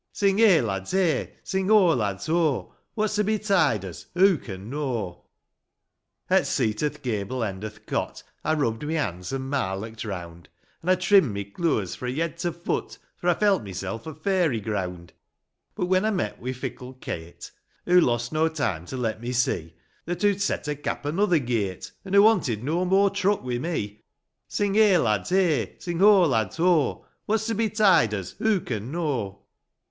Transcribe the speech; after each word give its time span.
Sing 0.13 0.39
heigh, 0.39 0.61
lads, 0.61 0.93
heigh; 0.93 1.29
sing 1.43 1.67
ho, 1.67 1.89
lads, 1.89 2.25
ho; 2.25 2.73
What's 2.95 3.13
to 3.17 3.23
betide 3.23 3.85
us 3.85 4.07
who 4.15 4.39
can 4.39 4.67
know? 4.67 5.25
III. 6.31 6.37
At 6.39 6.47
sect 6.47 6.81
o'th 6.81 7.03
gable 7.03 7.43
end 7.43 7.63
o'th 7.63 7.85
cot 7.85 8.23
I 8.43 8.55
rubbed 8.55 8.81
my 8.81 8.95
bonds 8.95 9.31
and 9.31 9.51
raarlocked 9.53 10.03
round; 10.03 10.49
An' 10.81 10.89
I 10.89 10.95
trimmed 10.95 11.35
my 11.35 11.43
clooas 11.43 11.95
fro' 11.95 12.09
yed 12.09 12.39
to 12.39 12.51
foot, 12.51 12.97
For 13.15 13.29
I 13.29 13.35
felt 13.35 13.61
mysel' 13.61 14.01
o' 14.03 14.13
fairy 14.15 14.59
ground: 14.59 15.13
But 15.75 15.85
when 15.85 16.03
I 16.03 16.09
met 16.09 16.39
wi' 16.41 16.51
fickle 16.53 16.93
Kate, 16.93 17.51
Hoo 17.85 18.01
lost 18.01 18.33
no 18.33 18.47
time 18.47 18.87
to 18.87 18.97
let 18.97 19.21
me 19.21 19.31
see 19.31 19.75
That 20.05 20.23
hoo'd 20.23 20.41
set 20.41 20.65
her 20.65 20.73
cap 20.73 21.05
another 21.05 21.37
gate, 21.37 21.91
An' 22.03 22.13
hoo 22.13 22.23
wanted 22.23 22.63
no 22.63 22.85
more 22.85 23.11
truck 23.11 23.43
wi' 23.43 23.59
me. 23.59 24.01
Sing 24.47 24.73
heigh, 24.73 24.97
lads, 24.97 25.29
heigh; 25.29 25.75
sing 25.77 25.99
ho, 25.99 26.23
lads, 26.23 26.57
ho; 26.57 27.05
What's 27.27 27.45
to 27.45 27.53
betide 27.53 28.15
us 28.15 28.31
who 28.39 28.61
can 28.61 28.91
know? 28.91 29.43